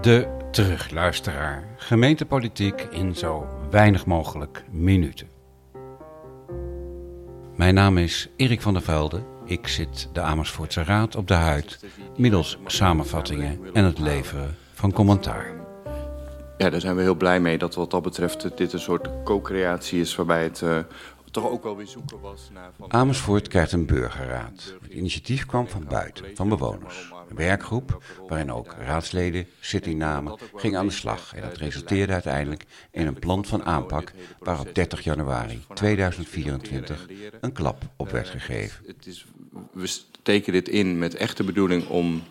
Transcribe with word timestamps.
De 0.00 0.36
terugluisteraar. 0.50 1.64
Gemeentepolitiek 1.76 2.80
in 2.80 3.14
zo 3.14 3.46
weinig 3.70 4.06
mogelijk 4.06 4.64
minuten. 4.70 5.28
Mijn 7.56 7.74
naam 7.74 7.98
is 7.98 8.28
Erik 8.36 8.60
van 8.60 8.72
der 8.72 8.82
Velde. 8.82 9.22
Ik 9.44 9.68
zit 9.68 10.08
de 10.12 10.20
Amersfoortse 10.20 10.84
Raad 10.84 11.16
op 11.16 11.28
de 11.28 11.34
huid 11.34 11.84
middels 12.16 12.58
samenvattingen 12.66 13.58
en 13.72 13.84
het 13.84 13.98
leveren 13.98 14.56
van 14.72 14.92
commentaar. 14.92 15.46
Ja, 16.58 16.70
daar 16.70 16.80
zijn 16.80 16.96
we 16.96 17.02
heel 17.02 17.14
blij 17.14 17.40
mee 17.40 17.58
dat 17.58 17.74
wat 17.74 17.90
dat 17.90 18.02
betreft 18.02 18.56
dit 18.56 18.72
een 18.72 18.80
soort 18.80 19.08
co-creatie 19.24 20.00
is 20.00 20.14
waarbij 20.14 20.42
het 20.42 20.60
uh, 20.60 20.78
toch 21.30 21.50
ook 21.50 21.62
wel 21.62 21.76
weer 21.76 21.86
zoeken 21.86 22.20
was 22.20 22.50
naar... 22.52 22.70
Van... 22.78 22.92
Amersfoort 22.92 23.48
krijgt 23.48 23.72
een 23.72 23.86
burgerraad. 23.86 24.74
Het 24.82 24.92
initiatief 24.92 25.46
kwam 25.46 25.68
van 25.68 25.84
buiten, 25.88 26.24
van 26.34 26.48
bewoners. 26.48 27.12
Werkgroep, 27.34 28.02
waarin 28.28 28.52
ook 28.52 28.74
raadsleden 28.78 29.46
zitting 29.60 29.98
namen, 29.98 30.38
ging 30.54 30.76
aan 30.76 30.86
de 30.86 30.92
slag. 30.92 31.34
En 31.34 31.42
dat 31.42 31.56
resulteerde 31.56 32.12
uiteindelijk 32.12 32.64
in 32.90 33.06
een 33.06 33.18
plan 33.18 33.44
van 33.44 33.64
aanpak 33.64 34.12
waar 34.38 34.60
op 34.60 34.74
30 34.74 35.00
januari 35.00 35.64
2024 35.74 37.06
een 37.40 37.52
klap 37.52 37.82
op 37.96 38.10
werd 38.10 38.28
gegeven. 38.28 38.84
We 39.72 39.86
steken 39.86 40.52
dit 40.52 40.68
in 40.68 40.98
met 40.98 41.14
echte 41.14 41.44
bedoeling 41.44 41.88
om... 41.88 42.22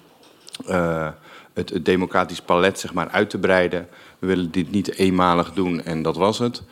Uh, 0.68 1.10
het, 1.54 1.86
democratisch 1.86 2.42
palet 2.42 2.80
zeg 2.80 2.94
maar, 2.94 3.10
uit 3.10 3.30
te 3.30 3.38
breiden. 3.38 3.88
We 4.20 4.28
willen 4.28 4.52
dit 4.52 4.72
niet 4.72 4.96
eenmalig 4.96 5.54
doen 5.54 5.84
en 5.84 6.02
dat 6.02 6.16
was 6.16 6.40
het. 6.40 6.64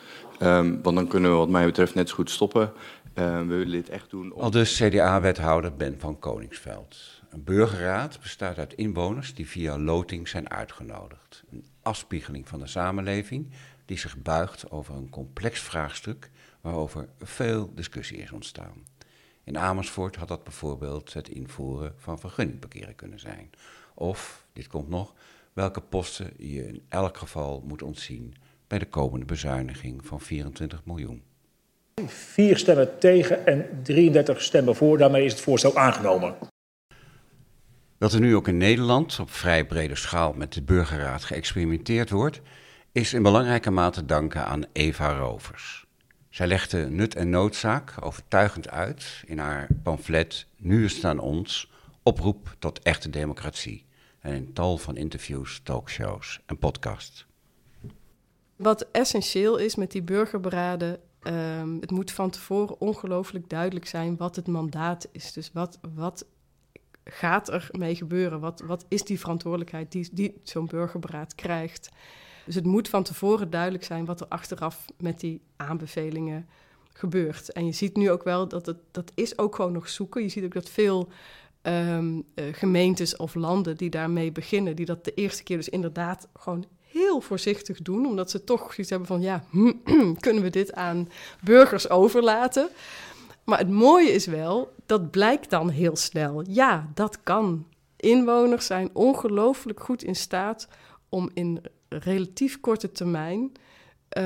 Um, 0.42 0.82
want 0.82 0.96
dan 0.96 1.06
kunnen 1.06 1.30
we 1.30 1.36
wat 1.36 1.48
mij 1.48 1.64
betreft 1.64 1.94
net 1.94 2.08
zo 2.08 2.14
goed 2.14 2.30
stoppen. 2.30 2.72
Uh, 3.20 3.38
we 3.38 3.44
willen 3.44 3.70
dit 3.70 3.88
echt 3.88 4.10
doen. 4.10 4.32
Om... 4.32 4.40
Al 4.40 4.50
dus 4.50 4.76
CDA-wethouder 4.76 5.76
Ben 5.76 6.00
van 6.00 6.18
Koningsveld. 6.18 7.22
Een 7.30 7.44
burgerraad 7.44 8.20
bestaat 8.20 8.58
uit 8.58 8.74
inwoners 8.74 9.34
die 9.34 9.48
via 9.48 9.78
loting 9.78 10.28
zijn 10.28 10.50
uitgenodigd. 10.50 11.44
Een 11.50 11.64
afspiegeling 11.82 12.48
van 12.48 12.58
de 12.58 12.66
samenleving 12.66 13.50
die 13.84 13.98
zich 13.98 14.22
buigt 14.22 14.70
over 14.70 14.94
een 14.94 15.10
complex 15.10 15.60
vraagstuk 15.60 16.30
waarover 16.60 17.08
veel 17.18 17.74
discussie 17.74 18.18
is 18.18 18.32
ontstaan. 18.32 18.84
In 19.44 19.58
Amersfoort 19.58 20.16
had 20.16 20.28
dat 20.28 20.44
bijvoorbeeld 20.44 21.12
het 21.12 21.28
invoeren 21.28 21.94
van 21.96 22.18
vergunningparkeren 22.18 22.94
kunnen 22.94 23.20
zijn. 23.20 23.50
Of, 23.94 24.46
dit 24.52 24.66
komt 24.66 24.88
nog, 24.88 25.14
welke 25.52 25.80
posten 25.80 26.32
je 26.36 26.66
in 26.66 26.82
elk 26.88 27.16
geval 27.16 27.62
moet 27.66 27.82
ontzien 27.82 28.34
bij 28.66 28.78
de 28.78 28.88
komende 28.88 29.26
bezuiniging 29.26 30.06
van 30.06 30.20
24 30.20 30.84
miljoen. 30.84 31.22
Vier 32.08 32.56
stemmen 32.56 32.98
tegen 32.98 33.46
en 33.46 33.80
33 33.82 34.42
stemmen 34.42 34.76
voor. 34.76 34.98
Daarmee 34.98 35.24
is 35.24 35.32
het 35.32 35.40
voorstel 35.40 35.76
aangenomen. 35.76 36.34
Dat 37.98 38.12
er 38.12 38.20
nu 38.20 38.36
ook 38.36 38.48
in 38.48 38.56
Nederland 38.56 39.18
op 39.20 39.30
vrij 39.30 39.66
brede 39.66 39.96
schaal 39.96 40.32
met 40.32 40.52
de 40.52 40.62
burgerraad 40.62 41.24
geëxperimenteerd 41.24 42.10
wordt, 42.10 42.40
is 42.92 43.12
in 43.12 43.22
belangrijke 43.22 43.70
mate 43.70 44.00
te 44.00 44.06
danken 44.06 44.44
aan 44.44 44.64
Eva 44.72 45.18
Rovers. 45.18 45.86
Zij 46.30 46.46
legde 46.46 46.90
nut 46.90 47.14
en 47.14 47.30
noodzaak 47.30 47.94
overtuigend 48.00 48.68
uit 48.68 49.22
in 49.26 49.38
haar 49.38 49.68
pamflet 49.82 50.46
Nu 50.56 50.84
is 50.84 50.94
het 50.94 51.04
aan 51.04 51.18
ons, 51.18 51.70
oproep 52.02 52.56
tot 52.58 52.82
echte 52.82 53.10
democratie. 53.10 53.84
En 54.20 54.34
in 54.34 54.52
tal 54.52 54.78
van 54.78 54.96
interviews, 54.96 55.60
talkshows 55.62 56.40
en 56.46 56.58
podcasts. 56.58 57.26
Wat 58.56 58.86
essentieel 58.92 59.56
is 59.56 59.74
met 59.74 59.90
die 59.90 60.02
burgerberaden, 60.02 61.00
um, 61.22 61.78
het 61.80 61.90
moet 61.90 62.12
van 62.12 62.30
tevoren 62.30 62.80
ongelooflijk 62.80 63.48
duidelijk 63.48 63.86
zijn 63.86 64.16
wat 64.16 64.36
het 64.36 64.46
mandaat 64.46 65.08
is. 65.12 65.32
Dus 65.32 65.50
wat, 65.52 65.78
wat 65.94 66.26
gaat 67.04 67.48
er 67.48 67.68
mee 67.72 67.94
gebeuren? 67.94 68.40
Wat, 68.40 68.60
wat 68.60 68.84
is 68.88 69.04
die 69.04 69.20
verantwoordelijkheid 69.20 69.92
die, 69.92 70.08
die 70.12 70.40
zo'n 70.42 70.66
burgerberaad 70.66 71.34
krijgt? 71.34 71.88
Dus 72.44 72.54
het 72.54 72.64
moet 72.64 72.88
van 72.88 73.02
tevoren 73.02 73.50
duidelijk 73.50 73.84
zijn 73.84 74.04
wat 74.04 74.20
er 74.20 74.28
achteraf 74.28 74.84
met 74.98 75.20
die 75.20 75.40
aanbevelingen 75.56 76.48
gebeurt. 76.92 77.52
En 77.52 77.66
je 77.66 77.72
ziet 77.72 77.96
nu 77.96 78.10
ook 78.10 78.22
wel 78.22 78.48
dat 78.48 78.66
het, 78.66 78.78
dat 78.90 79.12
is 79.14 79.38
ook 79.38 79.54
gewoon 79.54 79.72
nog 79.72 79.88
zoeken. 79.88 80.22
Je 80.22 80.28
ziet 80.28 80.44
ook 80.44 80.54
dat 80.54 80.68
veel 80.68 81.08
um, 81.62 82.24
uh, 82.34 82.44
gemeentes 82.52 83.16
of 83.16 83.34
landen 83.34 83.76
die 83.76 83.90
daarmee 83.90 84.32
beginnen, 84.32 84.76
die 84.76 84.86
dat 84.86 85.04
de 85.04 85.14
eerste 85.14 85.42
keer 85.42 85.56
dus 85.56 85.68
inderdaad 85.68 86.28
gewoon 86.34 86.64
heel 86.92 87.20
voorzichtig 87.20 87.82
doen, 87.82 88.06
omdat 88.06 88.30
ze 88.30 88.44
toch 88.44 88.60
zoiets 88.60 88.90
hebben 88.90 89.08
van 89.08 89.20
ja, 89.20 89.44
kunnen 90.24 90.42
we 90.42 90.50
dit 90.50 90.72
aan 90.72 91.08
burgers 91.44 91.88
overlaten? 91.88 92.68
Maar 93.44 93.58
het 93.58 93.70
mooie 93.70 94.10
is 94.10 94.26
wel, 94.26 94.72
dat 94.86 95.10
blijkt 95.10 95.50
dan 95.50 95.68
heel 95.68 95.96
snel. 95.96 96.44
Ja, 96.48 96.90
dat 96.94 97.22
kan. 97.22 97.66
Inwoners 97.96 98.66
zijn 98.66 98.90
ongelooflijk 98.92 99.80
goed 99.80 100.02
in 100.02 100.16
staat 100.16 100.68
om 101.08 101.30
in 101.34 101.62
relatief 101.88 102.60
korte 102.60 102.92
termijn 102.92 103.52
uh, 104.18 104.24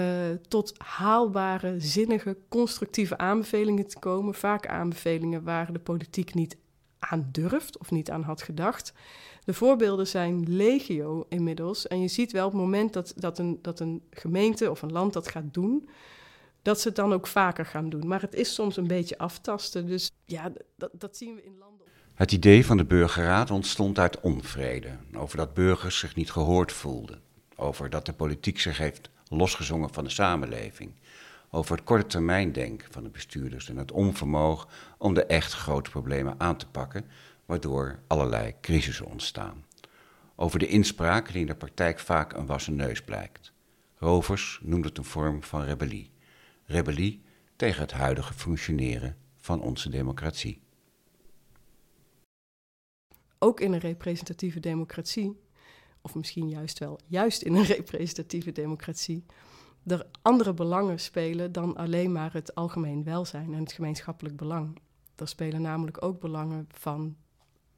tot 0.49 0.73
haalbare, 0.79 1.81
zinnige, 1.81 2.37
constructieve 2.49 3.19
aanbevelingen 3.19 3.87
te 3.87 3.99
komen. 3.99 4.35
Vaak 4.35 4.67
aanbevelingen 4.67 5.45
waar 5.45 5.73
de 5.73 5.79
politiek 5.79 6.35
niet 6.35 6.57
aan 7.11 7.29
durft 7.33 7.79
of 7.79 7.91
niet 7.91 8.11
aan 8.11 8.23
had 8.23 8.43
gedacht. 8.43 8.93
De 9.45 9.55
voorbeelden 9.55 10.07
zijn 10.07 10.57
legio 10.57 11.27
inmiddels. 11.29 11.87
En 11.87 12.01
je 12.01 12.09
ziet 12.09 12.33
wel 12.33 12.47
op 12.47 12.53
het 12.53 12.61
moment 12.61 12.93
dat, 12.93 13.13
dat, 13.17 13.39
een, 13.39 13.59
dat 13.63 13.81
een 13.81 14.03
gemeente 14.11 14.71
of 14.71 14.83
een 14.83 14.93
land 14.93 15.13
dat 15.13 15.29
gaat 15.29 15.55
doen, 15.55 15.89
dat 16.63 16.81
ze 16.81 16.89
het 16.89 16.97
dan 16.97 17.13
ook 17.13 17.27
vaker 17.27 17.67
gaan 17.67 17.89
doen. 17.89 18.07
Maar 18.07 18.21
het 18.21 18.35
is 18.35 18.55
soms 18.55 18.77
een 18.77 18.87
beetje 18.87 19.19
aftasten. 19.19 19.87
Dus 19.87 20.11
ja, 20.25 20.53
dat, 20.77 20.91
dat 20.93 21.17
zien 21.17 21.35
we 21.35 21.45
in 21.45 21.57
landen. 21.59 21.87
Het 22.15 22.33
idee 22.33 22.67
van 22.67 22.77
de 22.77 22.85
burgerraad 22.85 23.51
ontstond 23.51 23.99
uit 23.99 24.21
onvrede. 24.21 24.97
Over 25.15 25.37
dat 25.37 25.55
burgers 25.55 25.99
zich 25.99 26.15
niet 26.15 26.31
gehoord 26.31 26.73
voelden. 26.73 27.21
Over 27.57 27.91
dat 27.91 28.07
de 28.07 28.13
politiek 28.13 28.59
zich 28.59 28.79
heeft 28.79 29.11
losgezongen 29.29 29.93
van 29.93 30.05
de 30.05 30.11
samenleving. 30.11 30.95
Over 31.55 31.77
het 31.77 31.85
korte 31.85 32.07
termijn 32.07 32.53
denken 32.53 32.93
van 32.93 33.03
de 33.03 33.09
bestuurders 33.09 33.69
en 33.69 33.77
het 33.77 33.93
onvermogen 33.93 34.69
om 34.99 35.15
de 35.15 35.25
echt 35.25 35.53
grote 35.53 35.91
problemen 35.91 36.35
aan 36.39 36.57
te 36.57 36.69
pakken, 36.69 37.07
waardoor 37.47 37.99
allerlei 38.07 38.55
crisissen 38.61 39.07
ontstaan. 39.07 39.65
Over 40.37 40.59
de 40.59 40.67
inspraak 40.67 41.33
die 41.33 41.41
in 41.41 41.47
de 41.47 41.55
praktijk 41.55 41.99
vaak 41.99 42.33
een 42.33 42.47
wassen 42.47 42.77
neus 42.77 43.03
blijkt. 43.03 43.53
Rovers 43.97 44.61
noemt 44.63 44.85
het 44.85 44.99
een 44.99 45.05
vorm 45.05 45.43
van 45.43 45.63
rebellie. 45.63 46.11
Rebellie 46.65 47.23
tegen 47.57 47.81
het 47.81 47.93
huidige 47.93 48.35
functioneren 48.35 49.17
van 49.37 49.61
onze 49.63 49.89
democratie. 49.89 50.61
Ook 53.39 53.61
in 53.61 53.73
een 53.73 53.79
representatieve 53.79 54.61
democratie, 54.61 55.41
of 56.01 56.15
misschien 56.15 56.49
juist 56.49 56.79
wel 56.79 57.01
juist 57.07 57.43
in 57.43 57.55
een 57.55 57.65
representatieve 57.65 58.53
democratie, 58.53 59.25
er 59.87 60.07
andere 60.23 60.55
belangen 60.55 61.01
spelen 61.01 61.53
dan 61.53 61.77
alleen 61.77 62.13
maar 62.13 62.33
het 62.33 62.55
algemeen 62.55 63.05
welzijn 63.05 63.55
en 63.55 63.61
het 63.61 63.73
gemeenschappelijk 63.73 64.37
belang. 64.37 64.79
Er 65.17 65.29
spelen 65.29 65.63
namelijk 65.63 66.05
ook 66.05 66.21
belangen 66.21 66.69
van 66.69 67.17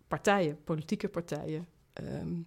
partijen, 0.09 0.59
politieke 0.65 1.09
partijen, 1.09 1.67
um, 2.03 2.47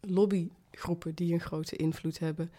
lobbygroepen 0.00 1.14
die 1.14 1.32
een 1.32 1.40
grote 1.40 1.76
invloed 1.76 2.18
hebben. 2.18 2.50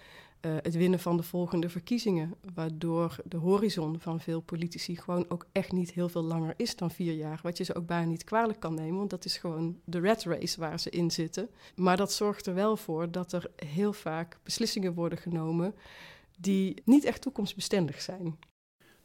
Uh, 0.46 0.56
het 0.62 0.76
winnen 0.76 1.00
van 1.00 1.18
de 1.18 1.24
volgende 1.24 1.70
verkiezingen, 1.70 2.36
waardoor 2.54 3.16
de 3.26 3.38
horizon 3.38 4.00
van 4.00 4.20
veel 4.20 4.42
politici 4.42 4.98
gewoon 4.98 5.26
ook 5.30 5.48
echt 5.52 5.72
niet 5.72 5.92
heel 5.92 6.10
veel 6.10 6.22
langer 6.24 6.54
is 6.58 6.76
dan 6.76 6.92
vier 6.92 7.14
jaar. 7.14 7.40
Wat 7.44 7.58
je 7.58 7.64
ze 7.64 7.76
ook 7.76 7.86
bijna 7.86 8.06
niet 8.06 8.24
kwalijk 8.24 8.60
kan 8.60 8.74
nemen, 8.74 8.98
want 8.98 9.10
dat 9.10 9.26
is 9.26 9.38
gewoon 9.38 9.80
de 9.86 10.00
red 10.00 10.24
race 10.24 10.60
waar 10.60 10.80
ze 10.80 10.90
in 10.90 11.12
zitten. 11.12 11.50
Maar 11.76 11.98
dat 11.98 12.14
zorgt 12.14 12.46
er 12.46 12.54
wel 12.54 12.78
voor 12.78 13.12
dat 13.12 13.32
er 13.32 13.52
heel 13.56 13.94
vaak 13.94 14.40
beslissingen 14.44 14.94
worden 14.94 15.18
genomen 15.18 15.76
die 16.38 16.82
niet 16.86 17.04
echt 17.04 17.22
toekomstbestendig 17.22 18.02
zijn. 18.02 18.38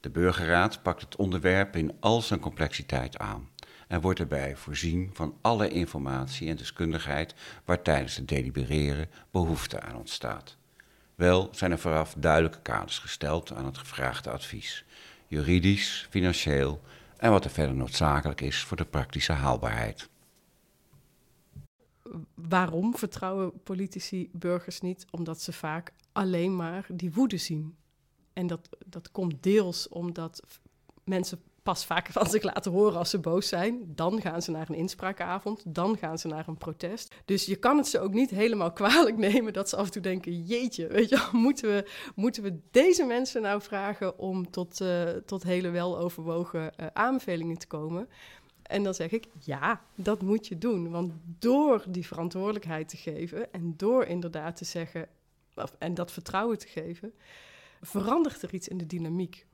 De 0.00 0.10
burgerraad 0.10 0.82
pakt 0.82 1.00
het 1.00 1.16
onderwerp 1.16 1.76
in 1.76 1.92
al 2.00 2.22
zijn 2.22 2.40
complexiteit 2.40 3.18
aan 3.18 3.48
en 3.88 4.00
wordt 4.00 4.20
erbij 4.20 4.56
voorzien 4.56 5.10
van 5.12 5.36
alle 5.40 5.68
informatie 5.68 6.48
en 6.48 6.56
deskundigheid 6.56 7.34
waar 7.64 7.82
tijdens 7.82 8.16
het 8.16 8.28
delibereren 8.28 9.10
behoefte 9.30 9.80
aan 9.80 9.96
ontstaat. 9.96 10.56
Wel 11.14 11.48
zijn 11.52 11.70
er 11.70 11.78
vooraf 11.78 12.14
duidelijke 12.18 12.60
kaders 12.60 12.98
gesteld 12.98 13.52
aan 13.52 13.64
het 13.64 13.78
gevraagde 13.78 14.30
advies, 14.30 14.84
juridisch, 15.26 16.06
financieel 16.10 16.80
en 17.16 17.30
wat 17.30 17.44
er 17.44 17.50
verder 17.50 17.74
noodzakelijk 17.74 18.40
is 18.40 18.62
voor 18.62 18.76
de 18.76 18.84
praktische 18.84 19.32
haalbaarheid. 19.32 20.08
Waarom 22.34 22.96
vertrouwen 22.96 23.62
politici 23.62 24.28
burgers 24.32 24.80
niet? 24.80 25.06
Omdat 25.10 25.42
ze 25.42 25.52
vaak 25.52 25.92
alleen 26.18 26.56
maar 26.56 26.86
die 26.92 27.12
woede 27.12 27.36
zien. 27.36 27.76
En 28.32 28.46
dat, 28.46 28.68
dat 28.86 29.10
komt 29.10 29.42
deels 29.42 29.88
omdat 29.88 30.42
mensen 31.04 31.40
pas 31.62 31.86
vaker 31.86 32.12
van 32.12 32.26
zich 32.26 32.42
laten 32.42 32.72
horen 32.72 32.98
als 32.98 33.10
ze 33.10 33.18
boos 33.18 33.48
zijn. 33.48 33.92
Dan 33.94 34.20
gaan 34.20 34.42
ze 34.42 34.50
naar 34.50 34.68
een 34.68 34.76
inspraakavond, 34.76 35.62
dan 35.66 35.96
gaan 35.96 36.18
ze 36.18 36.28
naar 36.28 36.48
een 36.48 36.56
protest. 36.56 37.14
Dus 37.24 37.46
je 37.46 37.56
kan 37.56 37.76
het 37.76 37.86
ze 37.86 38.00
ook 38.00 38.12
niet 38.12 38.30
helemaal 38.30 38.72
kwalijk 38.82 39.16
nemen 39.16 39.52
dat 39.52 39.68
ze 39.68 39.76
af 39.76 39.84
en 39.84 39.92
toe 39.92 40.02
denken: 40.02 40.44
jeetje, 40.44 40.86
weet 40.86 41.08
je, 41.08 41.28
moeten 41.46 41.68
we, 41.68 41.90
moeten 42.14 42.42
we 42.42 42.58
deze 42.70 43.04
mensen 43.04 43.42
nou 43.42 43.62
vragen 43.62 44.18
om 44.18 44.50
tot, 44.50 44.80
uh, 44.80 45.08
tot 45.08 45.42
hele 45.42 45.70
weloverwogen 45.70 46.72
uh, 46.80 46.86
aanbevelingen 46.92 47.58
te 47.58 47.66
komen? 47.66 48.08
En 48.62 48.82
dan 48.82 48.94
zeg 48.94 49.10
ik, 49.10 49.26
ja, 49.38 49.82
dat 49.94 50.22
moet 50.22 50.46
je 50.46 50.58
doen. 50.58 50.90
Want 50.90 51.12
door 51.38 51.84
die 51.88 52.06
verantwoordelijkheid 52.06 52.88
te 52.88 52.96
geven 52.96 53.52
en 53.52 53.74
door 53.76 54.04
inderdaad 54.04 54.56
te 54.56 54.64
zeggen, 54.64 55.08
en 55.78 55.94
dat 55.94 56.12
vertrouwen 56.12 56.58
te 56.58 56.68
geven, 56.68 57.14
verandert 57.80 58.42
er 58.42 58.54
iets 58.54 58.68
in 58.68 58.78
de 58.78 58.86
dynamiek. 58.86 59.46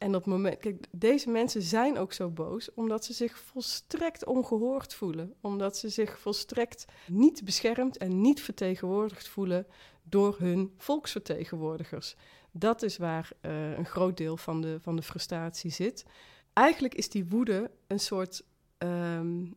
En 0.00 0.08
op 0.08 0.24
het 0.24 0.26
moment, 0.26 0.58
kijk, 0.58 0.86
deze 0.90 1.30
mensen 1.30 1.62
zijn 1.62 1.98
ook 1.98 2.12
zo 2.12 2.30
boos 2.30 2.74
omdat 2.74 3.04
ze 3.04 3.12
zich 3.12 3.38
volstrekt 3.38 4.24
ongehoord 4.24 4.94
voelen. 4.94 5.34
Omdat 5.40 5.76
ze 5.76 5.88
zich 5.88 6.18
volstrekt 6.18 6.84
niet 7.06 7.44
beschermd 7.44 7.96
en 7.96 8.20
niet 8.20 8.42
vertegenwoordigd 8.42 9.28
voelen 9.28 9.66
door 10.02 10.36
hun 10.38 10.72
volksvertegenwoordigers. 10.76 12.16
Dat 12.50 12.82
is 12.82 12.96
waar 12.96 13.30
uh, 13.42 13.76
een 13.78 13.86
groot 13.86 14.16
deel 14.16 14.36
van 14.36 14.60
de, 14.60 14.78
van 14.80 14.96
de 14.96 15.02
frustratie 15.02 15.70
zit. 15.70 16.04
Eigenlijk 16.52 16.94
is 16.94 17.08
die 17.08 17.26
woede 17.26 17.70
een 17.86 18.00
soort 18.00 18.44
um, 18.78 19.54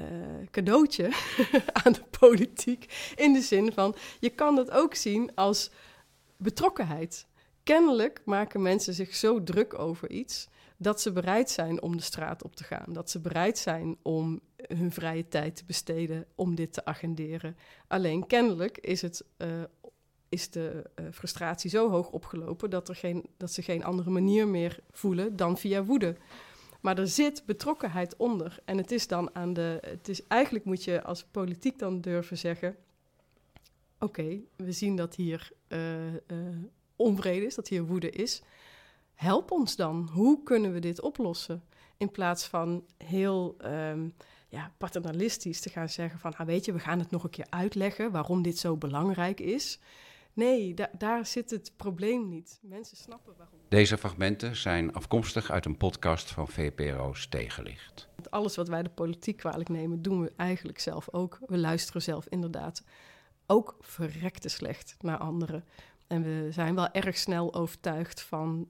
uh, 0.00 0.06
cadeautje 0.50 1.04
aan 1.84 1.92
de 1.92 2.04
politiek. 2.18 3.12
In 3.16 3.32
de 3.32 3.40
zin 3.40 3.72
van, 3.72 3.94
je 4.20 4.30
kan 4.30 4.56
dat 4.56 4.70
ook 4.70 4.94
zien 4.94 5.34
als 5.34 5.70
betrokkenheid. 6.36 7.26
Kennelijk 7.62 8.20
maken 8.24 8.62
mensen 8.62 8.94
zich 8.94 9.14
zo 9.14 9.42
druk 9.42 9.78
over 9.78 10.10
iets 10.10 10.48
dat 10.76 11.00
ze 11.00 11.12
bereid 11.12 11.50
zijn 11.50 11.82
om 11.82 11.96
de 11.96 12.02
straat 12.02 12.42
op 12.42 12.56
te 12.56 12.64
gaan. 12.64 12.92
Dat 12.92 13.10
ze 13.10 13.20
bereid 13.20 13.58
zijn 13.58 13.96
om 14.02 14.40
hun 14.56 14.92
vrije 14.92 15.28
tijd 15.28 15.56
te 15.56 15.64
besteden 15.64 16.26
om 16.34 16.54
dit 16.54 16.72
te 16.72 16.84
agenderen. 16.84 17.56
Alleen 17.86 18.26
kennelijk 18.26 18.78
is, 18.78 19.02
het, 19.02 19.24
uh, 19.38 19.48
is 20.28 20.50
de 20.50 20.90
uh, 21.00 21.06
frustratie 21.12 21.70
zo 21.70 21.90
hoog 21.90 22.10
opgelopen 22.10 22.70
dat, 22.70 22.88
er 22.88 22.96
geen, 22.96 23.26
dat 23.36 23.52
ze 23.52 23.62
geen 23.62 23.84
andere 23.84 24.10
manier 24.10 24.48
meer 24.48 24.80
voelen 24.90 25.36
dan 25.36 25.58
via 25.58 25.84
woede. 25.84 26.16
Maar 26.86 26.98
er 26.98 27.08
zit 27.08 27.42
betrokkenheid 27.46 28.16
onder. 28.16 28.58
En 28.64 28.76
het 28.76 28.90
is 28.90 29.06
dan 29.06 29.34
aan 29.34 29.52
de. 29.52 29.78
Het 29.80 30.08
is, 30.08 30.26
eigenlijk 30.26 30.64
moet 30.64 30.84
je 30.84 31.02
als 31.02 31.24
politiek 31.24 31.78
dan 31.78 32.00
durven 32.00 32.38
zeggen. 32.38 32.76
Oké, 33.98 34.40
we 34.56 34.72
zien 34.72 34.96
dat 34.96 35.14
hier 35.14 35.52
uh, 35.68 35.78
onvrede 36.96 37.46
is, 37.46 37.54
dat 37.54 37.68
hier 37.68 37.84
woede 37.84 38.10
is. 38.10 38.42
Help 39.14 39.50
ons 39.50 39.76
dan. 39.76 40.08
Hoe 40.12 40.42
kunnen 40.42 40.72
we 40.72 40.78
dit 40.78 41.00
oplossen? 41.00 41.64
In 41.96 42.10
plaats 42.10 42.46
van 42.46 42.84
heel 42.96 43.56
um, 43.64 44.14
ja, 44.48 44.72
paternalistisch 44.78 45.60
te 45.60 45.68
gaan 45.68 45.88
zeggen 45.88 46.18
van, 46.18 46.36
ah, 46.36 46.46
weet 46.46 46.64
je, 46.64 46.72
we 46.72 46.78
gaan 46.78 46.98
het 46.98 47.10
nog 47.10 47.24
een 47.24 47.30
keer 47.30 47.46
uitleggen 47.50 48.10
waarom 48.10 48.42
dit 48.42 48.58
zo 48.58 48.76
belangrijk 48.76 49.40
is. 49.40 49.78
Nee, 50.36 50.74
da 50.74 50.90
daar 50.98 51.26
zit 51.26 51.50
het 51.50 51.72
probleem 51.76 52.28
niet. 52.28 52.58
Mensen 52.62 52.96
snappen 52.96 53.34
waarom. 53.36 53.58
Deze 53.68 53.98
fragmenten 53.98 54.56
zijn 54.56 54.92
afkomstig 54.92 55.50
uit 55.50 55.64
een 55.64 55.76
podcast 55.76 56.30
van 56.30 56.48
VPRO's 56.48 57.28
Tegenlicht. 57.28 58.08
Alles 58.30 58.56
wat 58.56 58.68
wij 58.68 58.82
de 58.82 58.88
politiek 58.88 59.36
kwalijk 59.36 59.68
nemen, 59.68 60.02
doen 60.02 60.20
we 60.22 60.32
eigenlijk 60.36 60.78
zelf 60.78 61.08
ook. 61.12 61.38
We 61.46 61.58
luisteren 61.58 62.02
zelf 62.02 62.26
inderdaad 62.28 62.84
ook 63.46 63.76
verrekte 63.80 64.48
slecht 64.48 64.96
naar 65.00 65.18
anderen. 65.18 65.64
En 66.06 66.22
we 66.22 66.48
zijn 66.50 66.74
wel 66.74 66.90
erg 66.90 67.16
snel 67.16 67.54
overtuigd 67.54 68.22
van 68.22 68.68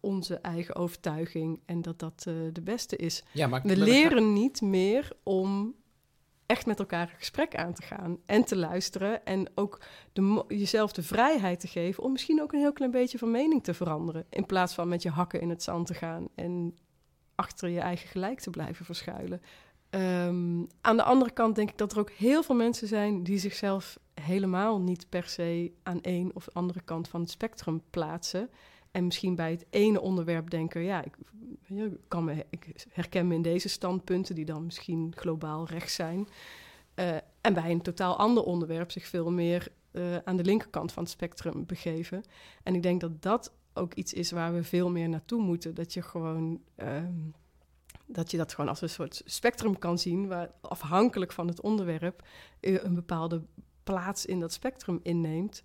onze 0.00 0.34
eigen 0.38 0.74
overtuiging 0.74 1.60
en 1.64 1.82
dat 1.82 1.98
dat 1.98 2.24
uh, 2.28 2.34
de 2.52 2.62
beste 2.62 2.96
is. 2.96 3.24
Ja, 3.32 3.46
maar 3.46 3.62
we 3.62 3.76
leren 3.76 4.32
niet 4.32 4.60
meer 4.60 5.12
om 5.22 5.74
echt 6.46 6.66
met 6.66 6.78
elkaar 6.78 7.10
een 7.10 7.18
gesprek 7.18 7.56
aan 7.56 7.72
te 7.72 7.82
gaan 7.82 8.18
en 8.26 8.44
te 8.44 8.56
luisteren 8.56 9.24
en 9.24 9.50
ook 9.54 9.80
de, 10.12 10.44
jezelf 10.48 10.92
de 10.92 11.02
vrijheid 11.02 11.60
te 11.60 11.66
geven 11.66 12.02
om 12.02 12.12
misschien 12.12 12.42
ook 12.42 12.52
een 12.52 12.58
heel 12.58 12.72
klein 12.72 12.90
beetje 12.90 13.18
van 13.18 13.30
mening 13.30 13.64
te 13.64 13.74
veranderen 13.74 14.26
in 14.30 14.46
plaats 14.46 14.74
van 14.74 14.88
met 14.88 15.02
je 15.02 15.10
hakken 15.10 15.40
in 15.40 15.50
het 15.50 15.62
zand 15.62 15.86
te 15.86 15.94
gaan 15.94 16.28
en 16.34 16.76
achter 17.34 17.68
je 17.68 17.80
eigen 17.80 18.08
gelijk 18.08 18.40
te 18.40 18.50
blijven 18.50 18.84
verschuilen. 18.84 19.40
Um, 19.90 20.66
aan 20.80 20.96
de 20.96 21.02
andere 21.02 21.30
kant 21.30 21.54
denk 21.54 21.70
ik 21.70 21.78
dat 21.78 21.92
er 21.92 21.98
ook 21.98 22.10
heel 22.10 22.42
veel 22.42 22.54
mensen 22.54 22.88
zijn 22.88 23.22
die 23.22 23.38
zichzelf 23.38 23.98
helemaal 24.14 24.80
niet 24.80 25.08
per 25.08 25.24
se 25.24 25.72
aan 25.82 26.00
één 26.00 26.30
of 26.34 26.48
andere 26.52 26.80
kant 26.80 27.08
van 27.08 27.20
het 27.20 27.30
spectrum 27.30 27.82
plaatsen. 27.90 28.50
En 28.96 29.04
misschien 29.04 29.34
bij 29.34 29.50
het 29.50 29.66
ene 29.70 30.00
onderwerp 30.00 30.50
denken, 30.50 30.82
ja, 30.82 31.04
ik, 31.04 31.16
kan 32.08 32.24
me, 32.24 32.46
ik 32.50 32.86
herken 32.90 33.28
me 33.28 33.34
in 33.34 33.42
deze 33.42 33.68
standpunten, 33.68 34.34
die 34.34 34.44
dan 34.44 34.64
misschien 34.64 35.12
globaal 35.16 35.66
rechts 35.66 35.94
zijn. 35.94 36.28
Uh, 36.94 37.14
en 37.40 37.54
bij 37.54 37.70
een 37.70 37.82
totaal 37.82 38.16
ander 38.16 38.42
onderwerp 38.42 38.90
zich 38.90 39.06
veel 39.06 39.30
meer 39.30 39.68
uh, 39.92 40.16
aan 40.16 40.36
de 40.36 40.44
linkerkant 40.44 40.92
van 40.92 41.02
het 41.02 41.12
spectrum 41.12 41.66
begeven. 41.66 42.22
En 42.62 42.74
ik 42.74 42.82
denk 42.82 43.00
dat 43.00 43.22
dat 43.22 43.52
ook 43.72 43.94
iets 43.94 44.12
is 44.12 44.30
waar 44.30 44.54
we 44.54 44.64
veel 44.64 44.90
meer 44.90 45.08
naartoe 45.08 45.42
moeten. 45.42 45.74
Dat 45.74 45.92
je 45.92 46.02
gewoon. 46.02 46.60
Um, 46.76 47.34
dat 48.06 48.30
je 48.30 48.36
dat 48.36 48.54
gewoon 48.54 48.70
als 48.70 48.80
een 48.80 48.88
soort 48.88 49.22
spectrum 49.24 49.78
kan 49.78 49.98
zien, 49.98 50.26
waar 50.26 50.50
afhankelijk 50.60 51.32
van 51.32 51.48
het 51.48 51.60
onderwerp 51.60 52.22
uh, 52.60 52.84
een 52.84 52.94
bepaalde 52.94 53.42
plaats 53.82 54.26
in 54.26 54.40
dat 54.40 54.52
spectrum 54.52 55.00
inneemt. 55.02 55.62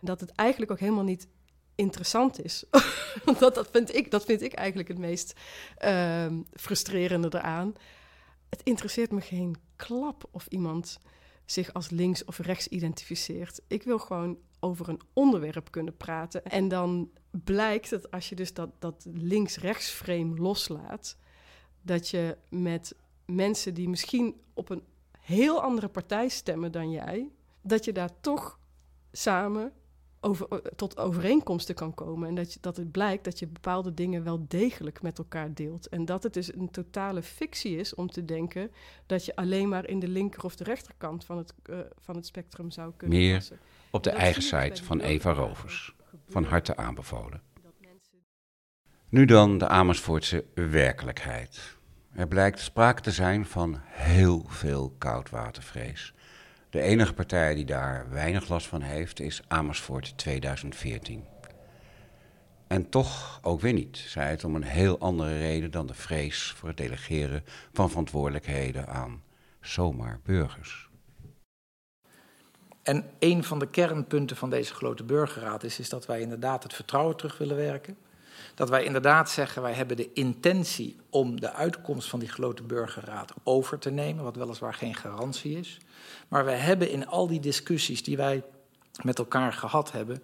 Dat 0.00 0.20
het 0.20 0.30
eigenlijk 0.30 0.70
ook 0.70 0.78
helemaal 0.80 1.04
niet 1.04 1.28
interessant 1.74 2.44
is. 2.44 2.64
Dat, 3.38 3.54
dat, 3.54 3.68
vind 3.72 3.94
ik, 3.94 4.10
dat 4.10 4.24
vind 4.24 4.42
ik 4.42 4.52
eigenlijk 4.52 4.88
het 4.88 4.98
meest 4.98 5.40
uh, 5.84 6.26
frustrerende 6.52 7.28
eraan. 7.30 7.74
Het 8.48 8.60
interesseert 8.62 9.10
me 9.10 9.20
geen 9.20 9.56
klap 9.76 10.28
of 10.30 10.46
iemand 10.46 10.98
zich 11.44 11.72
als 11.72 11.90
links 11.90 12.24
of 12.24 12.38
rechts 12.38 12.68
identificeert. 12.68 13.60
Ik 13.66 13.82
wil 13.82 13.98
gewoon 13.98 14.38
over 14.60 14.88
een 14.88 15.00
onderwerp 15.12 15.70
kunnen 15.70 15.96
praten. 15.96 16.44
En 16.44 16.68
dan 16.68 17.10
blijkt 17.30 17.90
dat 17.90 18.10
als 18.10 18.28
je 18.28 18.34
dus 18.34 18.54
dat, 18.54 18.70
dat 18.78 19.06
links-rechts 19.12 19.88
frame 19.88 20.36
loslaat, 20.36 21.16
dat 21.82 22.08
je 22.08 22.36
met 22.48 22.94
mensen 23.24 23.74
die 23.74 23.88
misschien 23.88 24.40
op 24.54 24.70
een 24.70 24.82
heel 25.18 25.62
andere 25.62 25.88
partij 25.88 26.28
stemmen 26.28 26.72
dan 26.72 26.90
jij, 26.90 27.30
dat 27.62 27.84
je 27.84 27.92
daar 27.92 28.20
toch 28.20 28.58
samen 29.12 29.72
over, 30.24 30.48
eh, 30.48 30.58
tot 30.76 30.98
overeenkomsten 30.98 31.74
kan 31.74 31.94
komen. 31.94 32.28
En 32.28 32.34
dat, 32.34 32.52
je, 32.52 32.58
dat 32.60 32.76
het 32.76 32.90
blijkt 32.90 33.24
dat 33.24 33.38
je 33.38 33.46
bepaalde 33.46 33.94
dingen 33.94 34.24
wel 34.24 34.44
degelijk 34.48 35.02
met 35.02 35.18
elkaar 35.18 35.54
deelt. 35.54 35.88
En 35.88 36.04
dat 36.04 36.22
het 36.22 36.34
dus 36.34 36.54
een 36.54 36.70
totale 36.70 37.22
fictie 37.22 37.76
is 37.76 37.94
om 37.94 38.10
te 38.10 38.24
denken 38.24 38.70
dat 39.06 39.24
je 39.24 39.36
alleen 39.36 39.68
maar 39.68 39.88
in 39.88 39.98
de 39.98 40.08
linker 40.08 40.44
of 40.44 40.56
de 40.56 40.64
rechterkant 40.64 41.24
van 41.24 41.38
het, 41.38 41.54
uh, 41.70 41.78
van 41.98 42.16
het 42.16 42.26
spectrum 42.26 42.70
zou 42.70 42.92
kunnen 42.96 43.18
Meer 43.18 43.36
passen. 43.36 43.58
op 43.90 44.02
de 44.02 44.10
eigen 44.10 44.42
site 44.42 44.84
van 44.84 45.00
Eva 45.00 45.32
Rovers. 45.32 45.94
Van 46.28 46.44
harte 46.44 46.76
aanbevolen. 46.76 47.42
Nu 49.08 49.24
dan 49.24 49.58
de 49.58 49.68
Amersfoortse 49.68 50.44
werkelijkheid. 50.54 51.76
Er 52.12 52.28
blijkt 52.28 52.60
sprake 52.60 53.00
te 53.00 53.10
zijn 53.10 53.46
van 53.46 53.80
heel 53.84 54.44
veel 54.48 54.94
koudwatervrees. 54.98 56.14
De 56.74 56.80
enige 56.80 57.14
partij 57.14 57.54
die 57.54 57.64
daar 57.64 58.06
weinig 58.10 58.48
last 58.48 58.66
van 58.66 58.82
heeft 58.82 59.20
is 59.20 59.42
Amersfoort 59.48 60.18
2014. 60.18 61.24
En 62.66 62.88
toch 62.88 63.38
ook 63.42 63.60
weer 63.60 63.72
niet, 63.72 63.96
zij 63.96 64.30
het 64.30 64.44
om 64.44 64.54
een 64.54 64.62
heel 64.62 64.98
andere 64.98 65.38
reden 65.38 65.70
dan 65.70 65.86
de 65.86 65.94
vrees 65.94 66.54
voor 66.56 66.68
het 66.68 66.76
delegeren 66.76 67.44
van 67.72 67.88
verantwoordelijkheden 67.88 68.88
aan 68.88 69.22
zomaar 69.60 70.20
burgers. 70.24 70.88
En 72.82 73.10
een 73.18 73.44
van 73.44 73.58
de 73.58 73.70
kernpunten 73.70 74.36
van 74.36 74.50
deze 74.50 74.74
grote 74.74 75.04
burgerraad 75.04 75.62
is, 75.62 75.78
is 75.78 75.88
dat 75.88 76.06
wij 76.06 76.20
inderdaad 76.20 76.62
het 76.62 76.74
vertrouwen 76.74 77.16
terug 77.16 77.38
willen 77.38 77.56
werken. 77.56 77.96
Dat 78.54 78.68
wij 78.68 78.84
inderdaad 78.84 79.30
zeggen, 79.30 79.62
wij 79.62 79.72
hebben 79.72 79.96
de 79.96 80.12
intentie 80.12 80.96
om 81.10 81.40
de 81.40 81.52
uitkomst 81.52 82.08
van 82.08 82.18
die 82.18 82.28
grote 82.28 82.62
burgerraad 82.62 83.32
over 83.42 83.78
te 83.78 83.90
nemen, 83.90 84.24
wat 84.24 84.36
weliswaar 84.36 84.74
geen 84.74 84.94
garantie 84.94 85.58
is. 85.58 85.78
Maar 86.28 86.44
we 86.44 86.50
hebben 86.50 86.90
in 86.90 87.06
al 87.06 87.26
die 87.26 87.40
discussies 87.40 88.02
die 88.02 88.16
wij 88.16 88.42
met 89.02 89.18
elkaar 89.18 89.52
gehad 89.52 89.92
hebben, 89.92 90.22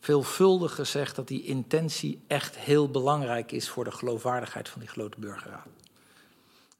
veelvuldig 0.00 0.74
gezegd 0.74 1.16
dat 1.16 1.28
die 1.28 1.44
intentie 1.44 2.22
echt 2.26 2.58
heel 2.58 2.90
belangrijk 2.90 3.52
is 3.52 3.68
voor 3.68 3.84
de 3.84 3.90
geloofwaardigheid 3.92 4.68
van 4.68 4.80
die 4.80 4.88
grote 4.88 5.20
burgerraad. 5.20 5.66
En 5.66 5.68
wat 5.68 5.68
wij 5.68 5.68
nu 5.68 6.79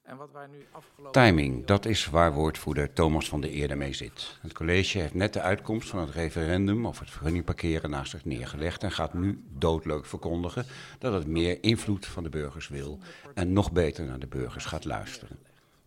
Timing, 1.11 1.65
dat 1.65 1.85
is 1.85 2.05
waar 2.05 2.33
woordvoerder 2.33 2.93
Thomas 2.93 3.29
van 3.29 3.41
der 3.41 3.49
Eerde 3.49 3.75
mee 3.75 3.93
zit. 3.93 4.37
Het 4.41 4.53
college 4.53 4.97
heeft 4.97 5.13
net 5.13 5.33
de 5.33 5.41
uitkomst 5.41 5.89
van 5.89 5.99
het 5.99 6.09
referendum 6.09 6.87
over 6.87 7.01
het 7.01 7.11
vergunningparkeren 7.11 7.89
naast 7.89 8.11
zich 8.11 8.25
neergelegd 8.25 8.83
en 8.83 8.91
gaat 8.91 9.13
nu 9.13 9.43
doodleuk 9.49 10.05
verkondigen 10.05 10.65
dat 10.99 11.13
het 11.13 11.27
meer 11.27 11.63
invloed 11.63 12.05
van 12.05 12.23
de 12.23 12.29
burgers 12.29 12.67
wil 12.67 12.99
en 13.33 13.53
nog 13.53 13.71
beter 13.71 14.05
naar 14.05 14.19
de 14.19 14.27
burgers 14.27 14.65
gaat 14.65 14.85
luisteren. 14.85 15.39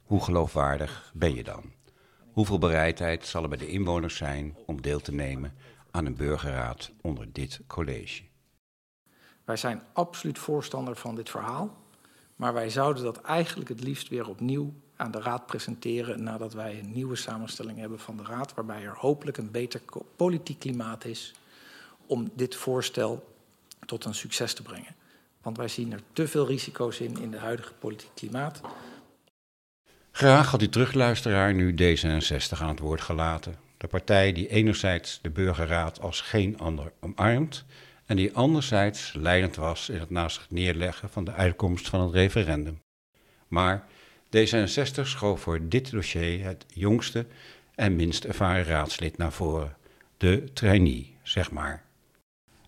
Hoe 0.03 0.23
geloofwaardig 0.23 1.11
ben 1.15 1.35
je 1.35 1.45
dan? 1.45 1.73
Hoeveel 2.33 2.59
bereidheid 2.59 3.27
zal 3.27 3.43
er 3.43 3.49
bij 3.49 3.59
de 3.59 3.69
inwoners 3.69 4.17
zijn 4.17 4.57
om 4.67 4.83
deel 4.83 5.01
te 5.01 5.13
nemen 5.13 5.55
aan 5.91 6.07
een 6.07 6.17
burgerraad 6.17 6.93
onder 7.01 7.33
dit 7.33 7.61
college? 7.67 8.23
Wij 9.45 9.57
zijn 9.57 9.83
absoluut 9.93 10.39
voorstander 10.39 10.97
van 10.97 11.15
dit 11.15 11.31
verhaal. 11.31 11.84
Maar 12.37 12.53
wij 12.55 12.71
zouden 12.71 13.03
dat 13.03 13.21
eigenlijk 13.21 13.69
het 13.69 13.85
liefst 13.85 14.09
weer 14.09 14.29
opnieuw 14.29 14.75
aan 14.97 15.11
de 15.11 15.21
Raad 15.21 15.47
presenteren 15.47 16.23
nadat 16.23 16.53
wij 16.53 16.79
een 16.79 16.93
nieuwe 16.93 17.17
samenstelling 17.17 17.79
hebben 17.79 17.99
van 17.99 18.17
de 18.17 18.23
Raad, 18.23 18.55
waarbij 18.55 18.83
er 18.83 18.97
hopelijk 18.97 19.37
een 19.37 19.51
beter 19.51 19.81
politiek 20.17 20.59
klimaat 20.59 21.05
is 21.05 21.35
om 22.07 22.31
dit 22.35 22.55
voorstel 22.55 23.35
tot 23.87 24.05
een 24.05 24.15
succes 24.15 24.55
te 24.55 24.63
brengen. 24.63 24.95
Want 25.43 25.57
wij 25.57 25.69
zien 25.69 25.93
er 25.93 26.01
te 26.13 26.29
veel 26.29 26.47
risico's 26.47 27.01
in 27.01 27.21
in 27.21 27.33
het 27.33 27.41
huidige 27.41 27.73
politiek 27.73 28.15
klimaat. 28.15 28.61
Graag 30.11 30.51
had 30.51 30.61
die 30.61 30.69
terugluisteraar 30.69 31.55
nu 31.55 31.73
D66 31.73 32.59
aan 32.59 32.69
het 32.69 32.79
woord 32.79 33.01
gelaten. 33.01 33.55
De 33.77 33.87
partij 33.87 34.33
die 34.33 34.49
enerzijds 34.49 35.19
de 35.23 35.31
burgerraad 35.31 36.01
als 36.01 36.21
geen 36.21 36.59
ander 36.59 36.93
omarmt 37.01 37.65
en 38.07 38.17
die 38.17 38.35
anderzijds 38.35 39.13
leidend 39.13 39.57
was 39.57 39.89
in 39.89 40.01
het 40.01 40.11
naast 40.11 40.47
neerleggen 40.49 41.09
van 41.09 41.25
de 41.25 41.33
uitkomst 41.33 41.89
van 41.89 42.01
het 42.01 42.13
referendum. 42.13 42.83
Maar 43.49 43.87
D66 44.37 45.03
schoof 45.03 45.41
voor 45.41 45.69
dit 45.69 45.91
dossier 45.91 46.45
het 46.45 46.67
jongste 46.69 47.27
en 47.75 47.97
minst 47.97 48.25
ervaren 48.25 48.65
raadslid 48.65 49.17
naar 49.19 49.33
voren, 49.33 49.77
de 50.17 50.53
trainee, 50.53 51.17
zeg 51.23 51.51
maar. 51.51 51.83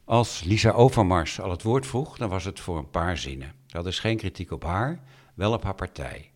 Als 0.05 0.45
Lisa 0.45 0.71
Overmars 0.71 1.41
al 1.41 1.51
het 1.51 1.63
woord 1.63 1.87
vroeg, 1.87 2.17
dan 2.17 2.29
was 2.29 2.45
het 2.45 2.61
voor 2.61 2.79
een 2.79 2.91
paar 2.91 3.19
zinnen. 3.19 3.53
Dat 3.67 3.87
is 3.87 3.99
geen 3.99 4.17
kritiek 4.17 4.51
op 4.51 4.63
haar, 4.63 5.01
wel 5.35 5.53
op 5.53 5.63
haar 5.63 5.75
partij. 5.75 6.31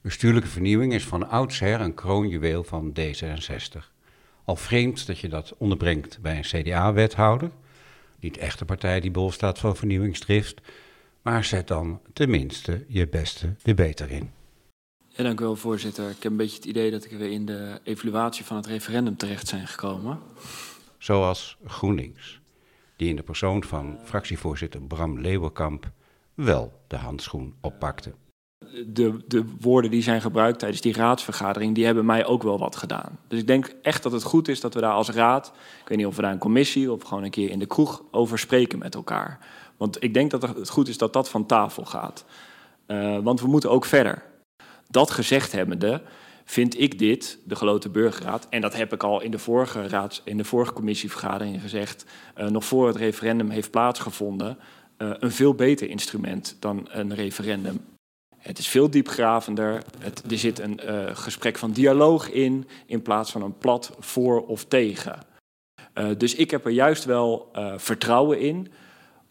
Bestuurlijke 0.00 0.48
vernieuwing 0.48 0.92
is 0.92 1.04
van 1.04 1.28
oudsher 1.28 1.80
een 1.80 1.94
kroonjuweel 1.94 2.64
van 2.64 2.96
D66. 3.00 3.94
Al 4.44 4.56
vreemd 4.56 5.06
dat 5.06 5.18
je 5.18 5.28
dat 5.28 5.54
onderbrengt 5.58 6.18
bij 6.20 6.36
een 6.36 6.62
CDA-wethouder, 6.62 7.50
niet 8.20 8.36
echt 8.36 8.60
een 8.60 8.66
partij 8.66 9.00
die 9.00 9.10
bol 9.10 9.30
staat 9.30 9.58
van 9.58 9.76
vernieuwingsdrift, 9.76 10.60
maar 11.22 11.44
zet 11.44 11.68
dan 11.68 12.00
tenminste 12.12 12.84
je 12.88 13.08
beste 13.08 13.54
er 13.62 13.74
beter 13.74 14.10
in. 14.10 14.30
Ja, 15.08 15.22
dank 15.22 15.40
u 15.40 15.44
wel, 15.44 15.56
voorzitter. 15.56 16.10
Ik 16.10 16.22
heb 16.22 16.32
een 16.32 16.36
beetje 16.36 16.56
het 16.56 16.64
idee 16.64 16.90
dat 16.90 17.04
ik 17.04 17.10
weer 17.10 17.30
in 17.30 17.46
de 17.46 17.80
evaluatie 17.84 18.44
van 18.44 18.56
het 18.56 18.66
referendum 18.66 19.16
terecht 19.16 19.48
zijn 19.48 19.66
gekomen. 19.66 20.20
Zoals 20.98 21.56
GroenLinks, 21.66 22.40
die 22.96 23.08
in 23.08 23.16
de 23.16 23.22
persoon 23.22 23.64
van 23.64 23.98
fractievoorzitter 24.04 24.80
Bram 24.82 25.20
Leeuwenkamp 25.20 25.90
wel 26.34 26.80
de 26.86 26.96
handschoen 26.96 27.54
oppakte. 27.60 28.14
De, 28.86 29.24
de 29.26 29.44
woorden 29.60 29.90
die 29.90 30.02
zijn 30.02 30.20
gebruikt 30.20 30.58
tijdens 30.58 30.80
die 30.80 30.92
raadsvergadering, 30.92 31.74
die 31.74 31.84
hebben 31.84 32.04
mij 32.04 32.26
ook 32.26 32.42
wel 32.42 32.58
wat 32.58 32.76
gedaan. 32.76 33.18
Dus 33.28 33.38
ik 33.38 33.46
denk 33.46 33.74
echt 33.82 34.02
dat 34.02 34.12
het 34.12 34.22
goed 34.22 34.48
is 34.48 34.60
dat 34.60 34.74
we 34.74 34.80
daar 34.80 34.92
als 34.92 35.10
raad, 35.10 35.52
ik 35.82 35.88
weet 35.88 35.98
niet 35.98 36.06
of 36.06 36.16
we 36.16 36.22
daar 36.22 36.32
een 36.32 36.38
commissie 36.38 36.92
of 36.92 37.02
gewoon 37.02 37.24
een 37.24 37.30
keer 37.30 37.50
in 37.50 37.58
de 37.58 37.66
kroeg 37.66 38.02
over 38.10 38.38
spreken 38.38 38.78
met 38.78 38.94
elkaar. 38.94 39.38
Want 39.76 40.02
ik 40.02 40.14
denk 40.14 40.30
dat 40.30 40.42
het 40.42 40.68
goed 40.68 40.88
is 40.88 40.98
dat 40.98 41.12
dat 41.12 41.28
van 41.28 41.46
tafel 41.46 41.84
gaat. 41.84 42.24
Uh, 42.86 43.18
want 43.18 43.40
we 43.40 43.46
moeten 43.46 43.70
ook 43.70 43.84
verder. 43.84 44.22
Dat 44.88 45.10
gezegd 45.10 45.52
hebbende, 45.52 46.02
vind 46.44 46.80
ik 46.80 46.98
dit, 46.98 47.38
de 47.44 47.56
Geloten 47.56 47.92
Burgerraad, 47.92 48.46
en 48.50 48.60
dat 48.60 48.76
heb 48.76 48.92
ik 48.92 49.02
al 49.02 49.20
in 49.20 49.30
de 49.30 49.38
vorige, 49.38 49.88
raads, 49.88 50.22
in 50.24 50.36
de 50.36 50.44
vorige 50.44 50.72
commissievergadering 50.72 51.60
gezegd, 51.60 52.04
uh, 52.36 52.46
nog 52.46 52.64
voor 52.64 52.86
het 52.86 52.96
referendum 52.96 53.50
heeft 53.50 53.70
plaatsgevonden, 53.70 54.58
uh, 54.98 55.10
een 55.18 55.32
veel 55.32 55.54
beter 55.54 55.88
instrument 55.88 56.56
dan 56.60 56.88
een 56.90 57.14
referendum. 57.14 57.80
Het 58.46 58.58
is 58.58 58.68
veel 58.68 58.90
diepgravender. 58.90 59.82
Het, 59.98 60.22
er 60.30 60.38
zit 60.38 60.58
een 60.58 60.80
uh, 60.84 61.16
gesprek 61.16 61.58
van 61.58 61.70
dialoog 61.70 62.30
in, 62.30 62.68
in 62.86 63.02
plaats 63.02 63.30
van 63.30 63.42
een 63.42 63.58
plat 63.58 63.92
voor 63.98 64.46
of 64.46 64.64
tegen. 64.64 65.18
Uh, 65.94 66.08
dus 66.16 66.34
ik 66.34 66.50
heb 66.50 66.64
er 66.64 66.70
juist 66.70 67.04
wel 67.04 67.50
uh, 67.56 67.72
vertrouwen 67.76 68.40
in 68.40 68.72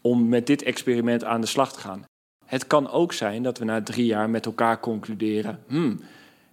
om 0.00 0.28
met 0.28 0.46
dit 0.46 0.62
experiment 0.62 1.24
aan 1.24 1.40
de 1.40 1.46
slag 1.46 1.72
te 1.72 1.80
gaan. 1.80 2.04
Het 2.46 2.66
kan 2.66 2.90
ook 2.90 3.12
zijn 3.12 3.42
dat 3.42 3.58
we 3.58 3.64
na 3.64 3.82
drie 3.82 4.06
jaar 4.06 4.30
met 4.30 4.46
elkaar 4.46 4.80
concluderen: 4.80 5.62
hmm, 5.66 6.00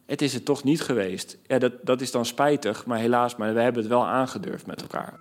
het 0.05 0.21
is 0.21 0.33
het 0.33 0.45
toch 0.45 0.63
niet 0.63 0.81
geweest. 0.81 1.37
Ja, 1.47 1.59
dat, 1.59 1.73
dat 1.81 2.01
is 2.01 2.11
dan 2.11 2.25
spijtig, 2.25 2.85
maar 2.85 2.99
helaas, 2.99 3.35
maar 3.35 3.53
we 3.53 3.61
hebben 3.61 3.81
het 3.81 3.91
wel 3.91 4.05
aangedurfd 4.05 4.65
met 4.65 4.81
elkaar. 4.81 5.19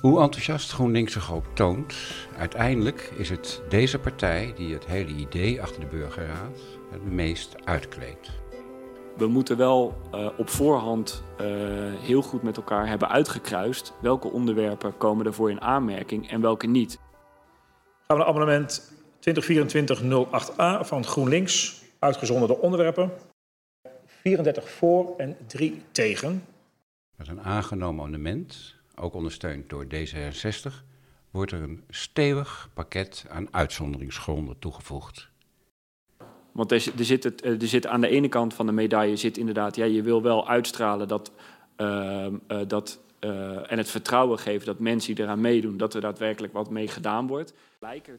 Hoe 0.00 0.20
enthousiast 0.20 0.72
GroenLinks 0.72 1.12
zich 1.12 1.32
ook 1.32 1.44
toont, 1.54 1.94
uiteindelijk 2.36 3.12
is 3.16 3.30
het 3.30 3.62
deze 3.68 3.98
partij 3.98 4.52
die 4.56 4.74
het 4.74 4.86
hele 4.86 5.10
idee 5.10 5.62
achter 5.62 5.80
de 5.80 5.86
burgerraad 5.86 6.58
het 6.90 7.04
meest 7.12 7.56
uitkleedt. 7.64 8.30
We 9.16 9.26
moeten 9.26 9.56
wel 9.56 10.00
uh, 10.14 10.28
op 10.36 10.48
voorhand 10.48 11.22
uh, 11.40 11.46
heel 12.00 12.22
goed 12.22 12.42
met 12.42 12.56
elkaar 12.56 12.88
hebben 12.88 13.08
uitgekruist 13.08 13.92
welke 14.00 14.30
onderwerpen 14.30 14.96
komen 14.96 15.26
ervoor 15.26 15.50
in 15.50 15.60
aanmerking 15.60 16.30
en 16.30 16.40
welke 16.40 16.66
niet. 16.66 16.98
Gaan 18.06 18.16
we 18.18 18.24
naar 18.24 18.26
amendement 18.26 18.92
2024-08a 20.82 20.86
van 20.86 21.04
GroenLinks, 21.04 21.82
uitgezonderde 21.98 22.58
onderwerpen. 22.58 23.10
34 24.06 24.70
voor 24.70 25.14
en 25.16 25.36
3 25.46 25.82
tegen. 25.92 26.44
Met 27.16 27.28
een 27.28 27.42
aangenomen 27.42 28.04
amendement 28.04 28.78
ook 28.96 29.14
ondersteund 29.14 29.68
door 29.68 29.84
D66, 29.84 30.72
wordt 31.30 31.52
er 31.52 31.62
een 31.62 31.84
stevig 31.88 32.70
pakket 32.74 33.24
aan 33.28 33.54
uitzonderingsgronden 33.54 34.58
toegevoegd. 34.58 35.28
Want 36.52 36.72
er, 36.72 36.80
zit 36.80 37.24
het, 37.24 37.44
er 37.44 37.68
zit 37.68 37.86
aan 37.86 38.00
de 38.00 38.08
ene 38.08 38.28
kant 38.28 38.54
van 38.54 38.66
de 38.66 38.72
medaille 38.72 39.16
zit 39.16 39.38
inderdaad, 39.38 39.76
ja, 39.76 39.84
je 39.84 40.02
wil 40.02 40.22
wel 40.22 40.48
uitstralen 40.48 41.08
dat, 41.08 41.32
uh, 41.76 42.26
uh, 42.48 42.60
dat 42.66 43.00
uh, 43.20 43.72
en 43.72 43.78
het 43.78 43.90
vertrouwen 43.90 44.38
geven 44.38 44.66
dat 44.66 44.78
mensen 44.78 45.14
die 45.14 45.24
eraan 45.24 45.40
meedoen, 45.40 45.76
dat 45.76 45.94
er 45.94 46.00
daadwerkelijk 46.00 46.52
wat 46.52 46.70
mee 46.70 46.88
gedaan 46.88 47.26
wordt. 47.26 47.52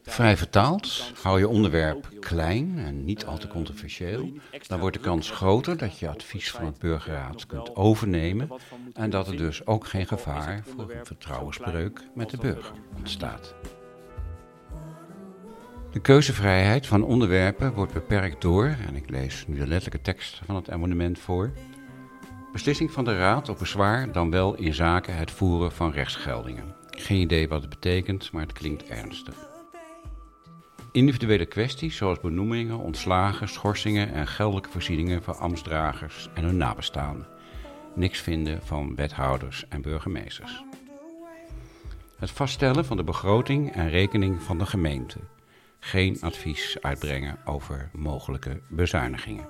Vrij 0.01 0.37
vertaald, 0.37 1.11
hou 1.21 1.39
je 1.39 1.47
onderwerp 1.47 2.07
klein 2.19 2.73
en 2.77 3.05
niet 3.05 3.25
al 3.25 3.37
te 3.37 3.47
controversieel, 3.47 4.31
dan 4.67 4.79
wordt 4.79 4.95
de 4.95 5.01
kans 5.01 5.29
groter 5.29 5.77
dat 5.77 5.99
je 5.99 6.09
advies 6.09 6.51
van 6.51 6.65
het 6.65 6.79
burgerraad 6.79 7.45
kunt 7.45 7.75
overnemen 7.75 8.49
en 8.93 9.09
dat 9.09 9.27
er 9.27 9.37
dus 9.37 9.65
ook 9.65 9.87
geen 9.87 10.07
gevaar 10.07 10.63
voor 10.75 10.91
een 10.91 11.05
vertrouwensbreuk 11.05 12.01
met 12.15 12.29
de 12.29 12.37
burger 12.37 12.73
ontstaat. 12.97 13.55
De 15.91 15.99
keuzevrijheid 15.99 16.87
van 16.87 17.03
onderwerpen 17.03 17.73
wordt 17.73 17.93
beperkt 17.93 18.41
door, 18.41 18.65
en 18.87 18.95
ik 18.95 19.09
lees 19.09 19.47
nu 19.47 19.57
de 19.57 19.67
letterlijke 19.67 20.01
tekst 20.01 20.41
van 20.45 20.55
het 20.55 20.69
amendement 20.69 21.19
voor, 21.19 21.51
beslissing 22.51 22.91
van 22.91 23.03
de 23.03 23.17
Raad 23.17 23.49
op 23.49 23.57
bezwaar 23.59 24.11
dan 24.11 24.29
wel 24.29 24.55
in 24.55 24.73
zaken 24.73 25.17
het 25.17 25.31
voeren 25.31 25.71
van 25.71 25.91
rechtsgeldingen. 25.91 26.75
Geen 26.89 27.19
idee 27.19 27.47
wat 27.47 27.61
het 27.61 27.69
betekent, 27.69 28.31
maar 28.31 28.41
het 28.41 28.53
klinkt 28.53 28.87
ernstig. 28.87 29.35
Individuele 30.91 31.45
kwesties 31.45 31.95
zoals 31.95 32.19
benoemingen, 32.19 32.77
ontslagen, 32.77 33.49
schorsingen 33.49 34.13
en 34.13 34.27
geldelijke 34.27 34.69
voorzieningen 34.69 35.23
voor 35.23 35.35
ambtsdragers 35.35 36.29
en 36.33 36.43
hun 36.43 36.57
nabestaanden. 36.57 37.27
Niks 37.95 38.19
vinden 38.19 38.61
van 38.63 38.95
wethouders 38.95 39.67
en 39.67 39.81
burgemeesters. 39.81 40.63
Het 42.17 42.31
vaststellen 42.31 42.85
van 42.85 42.97
de 42.97 43.03
begroting 43.03 43.73
en 43.73 43.89
rekening 43.89 44.41
van 44.41 44.57
de 44.57 44.65
gemeente. 44.65 45.17
Geen 45.79 46.17
advies 46.21 46.77
uitbrengen 46.81 47.37
over 47.45 47.89
mogelijke 47.93 48.61
bezuinigingen. 48.69 49.49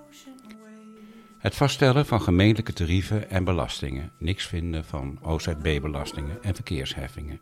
Het 1.42 1.56
vaststellen 1.56 2.06
van 2.06 2.22
gemeentelijke 2.22 2.74
tarieven 2.74 3.30
en 3.30 3.44
belastingen. 3.44 4.12
Niks 4.18 4.48
vinden 4.48 4.86
van 4.86 5.20
OZB-belastingen 5.22 6.44
en 6.44 6.56
verkeersheffingen. 6.56 7.40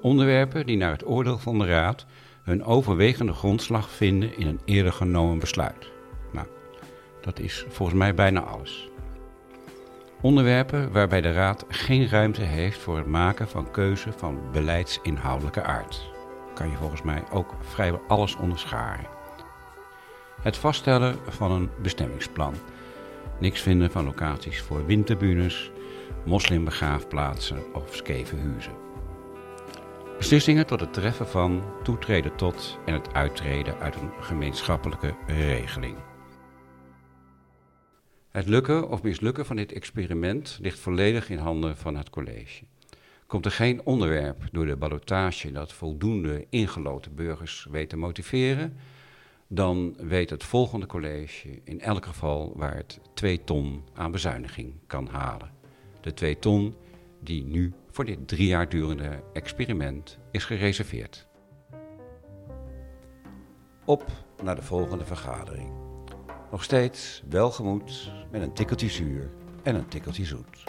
Onderwerpen 0.00 0.66
die 0.66 0.76
naar 0.76 0.90
het 0.90 1.06
oordeel 1.06 1.38
van 1.38 1.58
de 1.58 1.66
Raad 1.66 2.06
hun 2.42 2.64
overwegende 2.64 3.32
grondslag 3.32 3.90
vinden 3.90 4.38
in 4.38 4.46
een 4.46 4.60
eerder 4.64 4.92
genomen 4.92 5.38
besluit. 5.38 5.90
Nou, 6.32 6.46
dat 7.20 7.38
is 7.38 7.64
volgens 7.68 7.98
mij 7.98 8.14
bijna 8.14 8.40
alles. 8.40 8.88
Onderwerpen 10.20 10.92
waarbij 10.92 11.20
de 11.20 11.32
Raad 11.32 11.64
geen 11.68 12.08
ruimte 12.08 12.42
heeft 12.42 12.78
voor 12.78 12.96
het 12.96 13.06
maken 13.06 13.48
van 13.48 13.70
keuze 13.70 14.12
van 14.12 14.40
beleidsinhoudelijke 14.52 15.62
aard. 15.62 16.10
Kan 16.54 16.70
je 16.70 16.76
volgens 16.76 17.02
mij 17.02 17.22
ook 17.30 17.54
vrijwel 17.60 18.02
alles 18.08 18.36
onderscharen. 18.36 19.17
Het 20.42 20.56
vaststellen 20.56 21.16
van 21.28 21.50
een 21.52 21.70
bestemmingsplan. 21.82 22.54
Niks 23.40 23.60
vinden 23.60 23.90
van 23.90 24.04
locaties 24.04 24.60
voor 24.60 24.86
winterbunes, 24.86 25.70
moslimbegraafplaatsen 26.24 27.74
of 27.74 27.94
skevenhuizen. 27.94 28.72
Beslissingen 30.16 30.66
tot 30.66 30.80
het 30.80 30.92
treffen 30.92 31.28
van, 31.28 31.62
toetreden 31.82 32.36
tot 32.36 32.78
en 32.86 32.94
het 32.94 33.14
uittreden 33.14 33.78
uit 33.78 33.94
een 33.94 34.10
gemeenschappelijke 34.20 35.14
regeling. 35.26 35.96
Het 38.30 38.46
lukken 38.46 38.88
of 38.88 39.02
mislukken 39.02 39.46
van 39.46 39.56
dit 39.56 39.72
experiment 39.72 40.58
ligt 40.62 40.78
volledig 40.78 41.30
in 41.30 41.38
handen 41.38 41.76
van 41.76 41.96
het 41.96 42.10
college. 42.10 42.64
Komt 43.26 43.44
er 43.44 43.50
geen 43.50 43.80
onderwerp 43.84 44.42
door 44.52 44.66
de 44.66 44.76
ballotage 44.76 45.52
dat 45.52 45.72
voldoende 45.72 46.46
ingeloten 46.50 47.14
burgers 47.14 47.66
weet 47.70 47.88
te 47.88 47.96
motiveren, 47.96 48.76
dan 49.48 49.94
weet 49.98 50.30
het 50.30 50.44
volgende 50.44 50.86
college 50.86 51.60
in 51.64 51.80
elk 51.80 52.06
geval 52.06 52.52
waar 52.56 52.76
het 52.76 53.00
2 53.14 53.44
ton 53.44 53.84
aan 53.94 54.10
bezuiniging 54.10 54.74
kan 54.86 55.06
halen. 55.06 55.50
De 56.00 56.14
2 56.14 56.38
ton 56.38 56.74
die 57.20 57.44
nu 57.44 57.72
voor 57.90 58.04
dit 58.04 58.28
drie 58.28 58.46
jaar 58.46 58.68
durende 58.68 59.22
experiment 59.32 60.18
is 60.30 60.44
gereserveerd. 60.44 61.26
Op 63.84 64.04
naar 64.42 64.54
de 64.54 64.62
volgende 64.62 65.04
vergadering. 65.04 65.70
Nog 66.50 66.64
steeds 66.64 67.22
welgemoed 67.28 68.12
met 68.30 68.42
een 68.42 68.52
tikkeltje 68.52 68.88
zuur 68.88 69.30
en 69.62 69.74
een 69.74 69.88
tikkeltje 69.88 70.24
zoet. 70.24 70.64